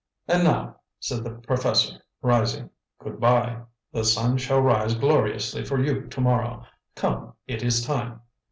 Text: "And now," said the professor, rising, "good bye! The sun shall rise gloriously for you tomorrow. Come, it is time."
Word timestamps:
"And 0.27 0.43
now," 0.45 0.77
said 0.99 1.23
the 1.23 1.29
professor, 1.29 1.99
rising, 2.23 2.71
"good 3.03 3.19
bye! 3.19 3.61
The 3.91 4.03
sun 4.03 4.37
shall 4.37 4.59
rise 4.59 4.95
gloriously 4.95 5.63
for 5.63 5.79
you 5.79 6.07
tomorrow. 6.07 6.65
Come, 6.95 7.33
it 7.45 7.61
is 7.61 7.85
time." 7.85 8.21